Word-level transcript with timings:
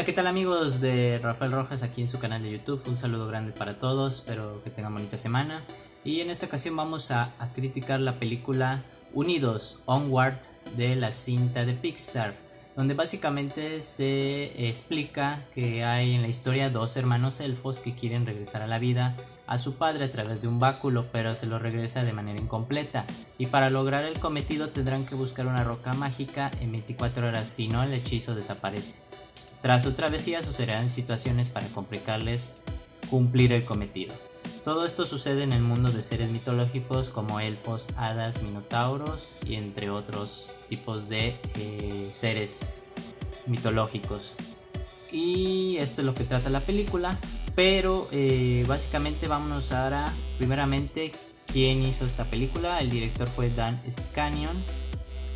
Hola, 0.00 0.06
¿qué 0.06 0.14
tal 0.14 0.28
amigos 0.28 0.80
de 0.80 1.18
Rafael 1.22 1.52
Rojas 1.52 1.82
aquí 1.82 2.00
en 2.00 2.08
su 2.08 2.18
canal 2.18 2.42
de 2.42 2.52
YouTube? 2.52 2.82
Un 2.86 2.96
saludo 2.96 3.26
grande 3.26 3.52
para 3.52 3.78
todos, 3.78 4.20
espero 4.20 4.64
que 4.64 4.70
tengan 4.70 4.94
bonita 4.94 5.18
semana. 5.18 5.62
Y 6.04 6.20
en 6.20 6.30
esta 6.30 6.46
ocasión 6.46 6.74
vamos 6.74 7.10
a, 7.10 7.34
criticar 7.54 8.00
la 8.00 8.18
película 8.18 8.82
Unidos, 9.12 9.78
Onward 9.84 10.38
de 10.74 10.96
la 10.96 11.12
cinta 11.12 11.66
de 11.66 11.74
Pixar, 11.74 12.32
donde 12.76 12.94
básicamente 12.94 13.82
se 13.82 14.70
explica 14.70 15.44
que 15.54 15.84
hay 15.84 16.14
en 16.14 16.22
la 16.22 16.28
historia 16.28 16.70
dos 16.70 16.96
hermanos 16.96 17.38
elfos 17.40 17.78
que 17.78 17.94
quieren 17.94 18.24
regresar 18.24 18.62
a 18.62 18.66
la 18.66 18.78
vida 18.78 19.18
a 19.46 19.58
su 19.58 19.74
padre 19.74 20.06
a 20.06 20.10
través 20.10 20.40
de 20.40 20.48
un 20.48 20.58
báculo, 20.58 21.08
pero 21.12 21.34
se 21.34 21.44
lo 21.44 21.58
regresa 21.58 22.04
de 22.04 22.14
manera 22.14 22.40
incompleta. 22.40 23.04
Y 23.36 23.46
para 23.46 23.68
lograr 23.68 24.04
el 24.04 24.18
cometido 24.18 24.70
tendrán 24.70 25.04
que 25.04 25.14
buscar 25.14 25.46
una 25.46 25.62
roca 25.62 25.92
mágica 25.92 26.50
en 26.62 26.72
24 26.72 27.28
horas, 27.28 27.46
si 27.46 27.68
no 27.68 27.82
el 27.82 27.92
hechizo 27.92 28.34
desaparece. 28.34 29.09
Tras 29.62 29.82
su 29.82 29.92
travesía 29.92 30.42
sucederán 30.42 30.88
situaciones 30.88 31.50
para 31.50 31.66
complicarles 31.68 32.64
cumplir 33.08 33.52
el 33.52 33.64
cometido. 33.64 34.14
Todo 34.64 34.84
esto 34.84 35.06
sucede 35.06 35.42
en 35.42 35.52
el 35.52 35.62
mundo 35.62 35.90
de 35.90 36.02
seres 36.02 36.30
mitológicos 36.30 37.10
como 37.10 37.40
elfos, 37.40 37.86
hadas, 37.96 38.42
minotauros 38.42 39.38
y 39.46 39.54
entre 39.54 39.90
otros 39.90 40.56
tipos 40.68 41.08
de 41.08 41.34
eh, 41.54 42.10
seres 42.12 42.84
mitológicos. 43.46 44.36
Y 45.12 45.76
esto 45.78 46.02
es 46.02 46.06
lo 46.06 46.14
que 46.14 46.24
trata 46.24 46.50
la 46.50 46.60
película. 46.60 47.18
Pero 47.54 48.06
eh, 48.12 48.64
básicamente 48.68 49.28
vámonos 49.28 49.72
ahora, 49.72 50.12
primeramente, 50.38 51.10
quién 51.46 51.82
hizo 51.82 52.06
esta 52.06 52.24
película. 52.24 52.78
El 52.78 52.90
director 52.90 53.28
fue 53.28 53.50
Dan 53.50 53.80
Scanion. 53.90 54.56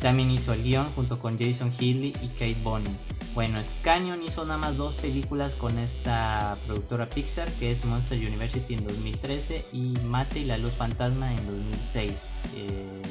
También 0.00 0.30
hizo 0.30 0.52
el 0.52 0.62
guion 0.62 0.86
junto 0.90 1.18
con 1.18 1.38
Jason 1.38 1.72
Healy 1.72 2.14
y 2.22 2.28
Kate 2.28 2.56
Bonin. 2.62 2.96
Bueno, 3.34 3.58
Scanion 3.64 4.22
hizo 4.22 4.44
nada 4.44 4.58
más 4.58 4.76
dos 4.76 4.94
películas 4.94 5.54
con 5.54 5.78
esta 5.78 6.54
productora 6.66 7.06
Pixar, 7.06 7.50
que 7.52 7.72
es 7.72 7.86
Monster 7.86 8.18
University 8.18 8.74
en 8.74 8.84
2013 8.84 9.64
y 9.72 9.94
Mate 10.04 10.40
y 10.40 10.44
la 10.44 10.58
Luz 10.58 10.72
Fantasma 10.72 11.32
en 11.32 11.46
2006. 11.46 12.42
Eh, 12.56 13.02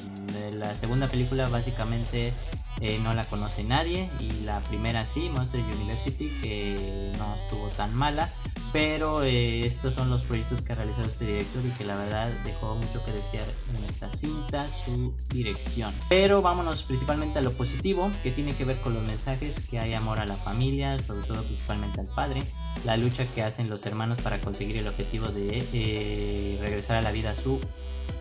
la 0.53 0.75
segunda 0.75 1.07
película 1.07 1.49
básicamente 1.49 2.33
eh, 2.81 2.99
no 3.03 3.15
la 3.15 3.25
conoce 3.25 3.63
nadie 3.63 4.09
y 4.19 4.43
la 4.43 4.59
primera 4.59 5.07
sí, 5.07 5.27
Monster 5.33 5.59
University, 5.59 6.29
que 6.39 7.13
no 7.17 7.35
estuvo 7.43 7.67
tan 7.69 7.91
mala. 7.95 8.29
Pero 8.73 9.23
eh, 9.23 9.65
estos 9.65 9.93
son 9.93 10.09
los 10.09 10.23
proyectos 10.23 10.61
que 10.61 10.71
ha 10.71 10.75
realizado 10.75 11.07
este 11.07 11.25
director 11.25 11.61
y 11.65 11.69
que 11.77 11.83
la 11.83 11.95
verdad 11.95 12.31
dejó 12.45 12.75
mucho 12.75 13.03
que 13.03 13.11
desear 13.11 13.45
en 13.77 13.83
esta 13.85 14.09
cinta, 14.09 14.67
su 14.69 15.13
dirección. 15.29 15.93
Pero 16.09 16.41
vámonos 16.41 16.83
principalmente 16.83 17.39
a 17.39 17.41
lo 17.41 17.51
positivo, 17.51 18.09
que 18.23 18.31
tiene 18.31 18.53
que 18.53 18.65
ver 18.65 18.77
con 18.77 18.93
los 18.93 19.03
mensajes 19.03 19.59
que 19.69 19.79
hay 19.79 19.93
amor 19.93 20.19
a 20.19 20.25
la 20.25 20.35
familia, 20.35 20.97
sobre 20.99 21.27
todo 21.27 21.43
principalmente 21.43 21.99
al 21.99 22.07
padre, 22.07 22.43
la 22.85 22.97
lucha 22.97 23.25
que 23.35 23.43
hacen 23.43 23.69
los 23.69 23.85
hermanos 23.85 24.19
para 24.21 24.39
conseguir 24.39 24.77
el 24.77 24.87
objetivo 24.87 25.27
de 25.27 25.65
eh, 25.73 26.57
regresar 26.61 26.97
a 26.97 27.01
la 27.01 27.11
vida 27.11 27.31
a 27.31 27.35
su 27.35 27.59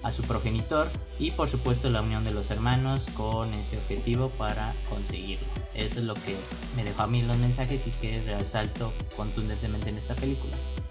a 0.02 0.12
su 0.12 0.22
progenitor 0.22 0.88
y 1.18 1.30
por 1.32 1.48
supuesto 1.48 1.90
la 1.90 2.00
unión 2.00 2.24
de 2.24 2.30
los 2.30 2.50
hermanos 2.50 3.06
con 3.14 3.52
ese 3.52 3.76
objetivo 3.76 4.30
para 4.30 4.74
conseguirlo. 4.88 5.46
Eso 5.74 6.00
es 6.00 6.06
lo 6.06 6.14
que 6.14 6.34
me 6.76 6.84
dejó 6.84 7.02
a 7.02 7.06
mí 7.06 7.22
los 7.22 7.36
mensajes 7.38 7.86
y 7.86 7.90
que 7.90 8.22
resalto 8.38 8.92
contundentemente 9.16 9.90
en 9.90 9.98
esta 9.98 10.14
película. 10.14 10.39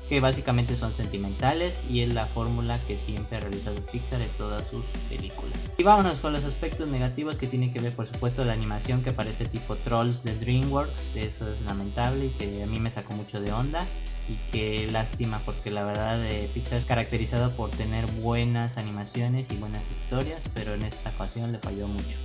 Que 0.08 0.20
básicamente 0.20 0.76
son 0.76 0.92
sentimentales 0.92 1.84
y 1.88 2.02
es 2.02 2.14
la 2.14 2.26
fórmula 2.26 2.80
que 2.80 2.98
siempre 2.98 3.38
ha 3.38 3.42
realizado 3.42 3.76
Pixar 3.92 4.20
en 4.22 4.30
todas 4.30 4.68
sus 4.68 4.84
películas. 5.08 5.72
Y 5.78 5.84
vámonos 5.84 6.20
con 6.20 6.34
los 6.34 6.44
aspectos 6.46 6.88
negativos 6.88 7.38
que 7.38 7.46
tiene 7.46 7.72
que 7.72 7.80
ver 7.80 7.96
por 7.96 8.08
supuesto 8.08 8.44
la 8.44 8.54
animación 8.54 9.04
que 9.04 9.12
parece 9.12 9.46
tipo 9.46 9.76
Trolls 9.76 10.24
de 10.24 10.36
DreamWorks. 10.36 11.16
Eso 11.16 11.48
es 11.52 11.62
lamentable 11.62 12.26
y 12.26 12.30
que 12.30 12.64
a 12.64 12.66
mí 12.66 12.80
me 12.80 12.90
sacó 12.90 13.14
mucho 13.14 13.40
de 13.40 13.52
onda 13.52 13.86
y 14.30 14.52
qué 14.52 14.88
lástima 14.92 15.40
porque 15.46 15.72
la 15.72 15.84
verdad 15.84 16.24
eh, 16.26 16.50
Pixar 16.54 16.80
es 16.80 16.86
caracterizado 16.86 17.52
por 17.56 17.70
tener 17.72 18.06
buenas 18.22 18.78
animaciones 18.78 19.52
y 19.52 19.58
buenas 19.58 19.92
historias, 19.92 20.44
pero 20.54 20.74
en 20.74 20.84
esta 20.84 21.10
ocasión 21.10 21.52
le 21.52 21.60
falló 21.60 21.88
mucho. 21.88 22.18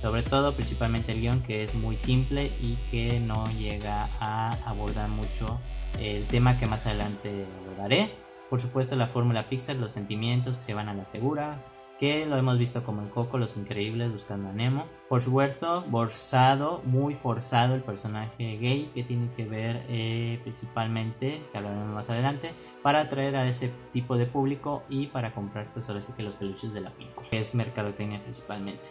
Sobre 0.00 0.22
todo 0.22 0.52
principalmente 0.52 1.12
el 1.12 1.20
guion 1.20 1.42
que 1.42 1.62
es 1.62 1.74
muy 1.74 1.96
simple 1.96 2.50
y 2.62 2.76
que 2.90 3.20
no 3.20 3.44
llega 3.58 4.08
a 4.20 4.52
abordar 4.64 5.08
mucho 5.08 5.60
el 6.00 6.26
tema 6.26 6.58
que 6.58 6.66
más 6.66 6.86
adelante 6.86 7.46
abordaré. 7.66 8.10
Por 8.48 8.60
supuesto 8.60 8.96
la 8.96 9.06
fórmula 9.06 9.48
Pixar, 9.48 9.76
los 9.76 9.92
sentimientos 9.92 10.56
que 10.56 10.64
se 10.64 10.74
van 10.74 10.88
a 10.88 10.94
la 10.94 11.04
segura, 11.04 11.62
que 12.00 12.24
lo 12.24 12.36
hemos 12.36 12.56
visto 12.56 12.82
como 12.82 13.02
en 13.02 13.10
Coco, 13.10 13.36
Los 13.36 13.58
Increíbles, 13.58 14.10
Buscando 14.10 14.48
a 14.48 14.52
Nemo. 14.52 14.86
Por 15.10 15.20
supuesto, 15.20 15.84
forzado, 15.90 16.80
muy 16.86 17.14
forzado 17.14 17.74
el 17.74 17.82
personaje 17.82 18.56
gay 18.56 18.90
que 18.94 19.02
tiene 19.04 19.30
que 19.36 19.44
ver 19.44 19.84
eh, 19.86 20.40
principalmente, 20.42 21.42
que 21.52 21.58
hablaremos 21.58 21.92
más 21.94 22.08
adelante, 22.08 22.52
para 22.82 23.02
atraer 23.02 23.36
a 23.36 23.46
ese 23.46 23.70
tipo 23.92 24.16
de 24.16 24.24
público 24.24 24.82
y 24.88 25.08
para 25.08 25.34
comprar 25.34 25.70
pues 25.74 25.90
ahora 25.90 26.00
que 26.16 26.22
los 26.22 26.36
peluches 26.36 26.72
de 26.72 26.80
la 26.80 26.90
película, 26.90 27.28
que 27.28 27.38
es 27.38 27.54
mercadotecnia 27.54 28.22
principalmente 28.22 28.88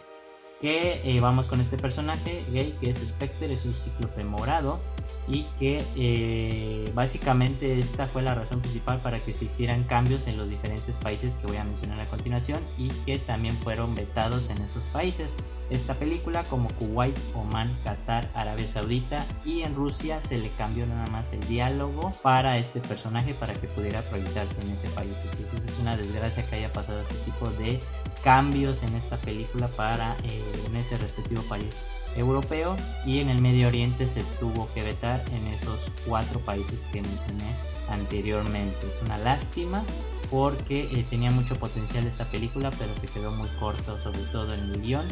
que 0.60 1.00
eh, 1.04 1.20
vamos 1.20 1.46
con 1.46 1.60
este 1.60 1.78
personaje 1.78 2.42
gay 2.52 2.76
que 2.80 2.90
es 2.90 2.98
Spectre, 2.98 3.52
es 3.52 3.64
un 3.64 3.72
cíclope 3.72 4.24
morado 4.24 4.80
y 5.26 5.44
que 5.58 5.82
eh, 5.96 6.90
básicamente 6.94 7.78
esta 7.78 8.06
fue 8.06 8.22
la 8.22 8.34
razón 8.34 8.60
principal 8.60 8.98
para 8.98 9.18
que 9.18 9.32
se 9.32 9.46
hicieran 9.46 9.84
cambios 9.84 10.26
en 10.26 10.36
los 10.36 10.48
diferentes 10.48 10.96
países 10.96 11.34
que 11.34 11.46
voy 11.46 11.56
a 11.56 11.64
mencionar 11.64 11.98
a 12.00 12.04
continuación 12.06 12.60
y 12.78 12.88
que 13.06 13.18
también 13.18 13.54
fueron 13.54 13.94
vetados 13.94 14.50
en 14.50 14.58
esos 14.58 14.84
países 14.84 15.34
esta 15.70 15.94
película 15.94 16.42
como 16.44 16.68
Kuwait, 16.78 17.16
Oman, 17.34 17.72
Qatar, 17.84 18.28
Arabia 18.34 18.66
Saudita 18.66 19.24
y 19.44 19.62
en 19.62 19.74
Rusia 19.74 20.20
se 20.20 20.38
le 20.38 20.48
cambió 20.50 20.86
nada 20.86 21.06
más 21.06 21.32
el 21.32 21.40
diálogo 21.48 22.10
para 22.22 22.58
este 22.58 22.80
personaje 22.80 23.34
para 23.34 23.54
que 23.54 23.68
pudiera 23.68 24.02
proyectarse 24.02 24.60
en 24.60 24.70
ese 24.70 24.88
país. 24.90 25.16
Entonces 25.30 25.64
es 25.64 25.78
una 25.78 25.96
desgracia 25.96 26.44
que 26.44 26.56
haya 26.56 26.72
pasado 26.72 27.00
este 27.00 27.14
tipo 27.30 27.48
de 27.50 27.80
cambios 28.22 28.82
en 28.82 28.94
esta 28.94 29.16
película 29.16 29.68
para 29.68 30.16
eh, 30.24 30.42
en 30.66 30.76
ese 30.76 30.98
respectivo 30.98 31.42
país 31.42 31.74
europeo 32.16 32.76
y 33.06 33.20
en 33.20 33.30
el 33.30 33.40
Medio 33.40 33.68
Oriente 33.68 34.08
se 34.08 34.22
tuvo 34.40 34.68
que 34.74 34.82
vetar 34.82 35.22
en 35.32 35.46
esos 35.48 35.78
cuatro 36.06 36.40
países 36.40 36.84
que 36.92 37.02
mencioné 37.02 37.44
anteriormente. 37.88 38.76
Es 38.88 39.00
una 39.04 39.18
lástima 39.18 39.82
porque 40.30 40.82
eh, 40.92 41.04
tenía 41.08 41.30
mucho 41.30 41.56
potencial 41.56 42.06
esta 42.06 42.24
película 42.24 42.70
pero 42.78 42.94
se 42.96 43.08
quedó 43.08 43.30
muy 43.32 43.48
corto 43.58 44.00
sobre 44.02 44.20
todo 44.32 44.54
en 44.54 44.60
el 44.60 44.80
guion 44.80 45.06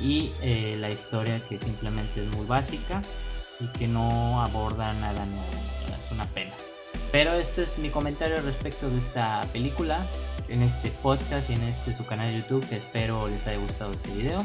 y 0.00 0.32
eh, 0.42 0.76
la 0.78 0.90
historia 0.90 1.40
que 1.48 1.58
simplemente 1.58 2.22
es 2.22 2.36
muy 2.36 2.46
básica 2.46 3.02
y 3.60 3.66
que 3.78 3.88
no 3.88 4.40
aborda 4.42 4.92
nada 4.94 5.24
nuevo. 5.26 5.98
Es 6.00 6.12
una 6.12 6.26
pena. 6.32 6.52
Pero 7.10 7.32
este 7.32 7.62
es 7.62 7.78
mi 7.78 7.90
comentario 7.90 8.40
respecto 8.40 8.88
de 8.90 8.98
esta 8.98 9.46
película 9.52 10.04
en 10.48 10.62
este 10.62 10.90
podcast 10.90 11.50
y 11.50 11.54
en 11.54 11.62
este 11.62 11.94
su 11.94 12.04
canal 12.06 12.28
de 12.28 12.38
YouTube 12.38 12.66
que 12.68 12.76
espero 12.76 13.28
les 13.28 13.46
haya 13.46 13.58
gustado 13.58 13.92
este 13.92 14.10
video. 14.12 14.44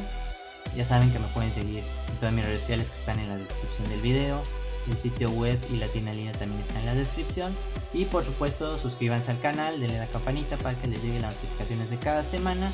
Ya 0.75 0.85
saben 0.85 1.11
que 1.11 1.19
me 1.19 1.27
pueden 1.27 1.51
seguir 1.51 1.83
en 2.09 2.17
todas 2.19 2.33
mis 2.33 2.45
redes 2.45 2.61
sociales 2.61 2.89
que 2.89 2.99
están 2.99 3.19
en 3.19 3.29
la 3.29 3.37
descripción 3.37 3.89
del 3.89 4.01
video. 4.01 4.41
El 4.89 4.97
sitio 4.97 5.29
web 5.31 5.59
y 5.71 5.77
la 5.77 5.87
tienda 5.87 6.13
línea 6.13 6.33
también 6.33 6.61
está 6.61 6.79
en 6.79 6.85
la 6.85 6.95
descripción. 6.95 7.55
Y 7.93 8.05
por 8.05 8.23
supuesto 8.23 8.77
suscríbanse 8.77 9.31
al 9.31 9.39
canal, 9.39 9.79
denle 9.79 9.97
la 9.97 10.07
campanita 10.07 10.57
para 10.57 10.79
que 10.79 10.87
les 10.87 11.03
lleguen 11.03 11.21
las 11.21 11.35
notificaciones 11.35 11.89
de 11.89 11.97
cada 11.97 12.23
semana. 12.23 12.71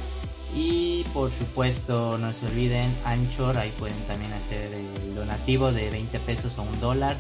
Y 0.56 1.04
por 1.14 1.32
supuesto 1.32 2.18
no 2.18 2.34
se 2.34 2.48
olviden 2.48 2.92
Anchor, 3.06 3.58
ahí 3.58 3.72
pueden 3.78 4.00
también 4.08 4.34
hacer 4.34 4.74
el 4.74 5.16
donativo 5.16 5.72
de 5.72 5.92
20 5.92 6.20
pesos 6.22 6.58
o 6.58 6.64
un 6.64 6.80
dólar 6.80 7.18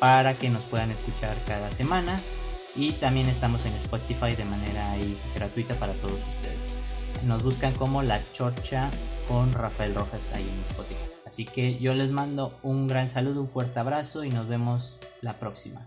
para 0.00 0.34
que 0.34 0.50
nos 0.50 0.64
puedan 0.64 0.90
escuchar 0.90 1.36
cada 1.46 1.70
semana. 1.70 2.20
Y 2.76 2.92
también 2.92 3.28
estamos 3.28 3.64
en 3.66 3.74
Spotify 3.74 4.34
de 4.34 4.44
manera 4.44 4.96
gratuita 5.36 5.74
para 5.74 5.92
todos 5.92 6.18
ustedes. 6.18 6.73
Nos 7.22 7.42
buscan 7.42 7.72
como 7.74 8.02
La 8.02 8.20
Chorcha 8.32 8.90
con 9.28 9.52
Rafael 9.52 9.94
Rojas 9.94 10.32
ahí 10.34 10.42
en 10.42 10.60
Spotify. 10.70 11.10
Así 11.26 11.44
que 11.44 11.78
yo 11.78 11.94
les 11.94 12.10
mando 12.10 12.52
un 12.62 12.86
gran 12.86 13.08
saludo, 13.08 13.40
un 13.40 13.48
fuerte 13.48 13.80
abrazo 13.80 14.24
y 14.24 14.30
nos 14.30 14.46
vemos 14.48 15.00
la 15.22 15.38
próxima. 15.38 15.80